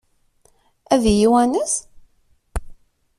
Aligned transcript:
Ad 0.93 1.03
iyi-iwanes? 1.11 1.73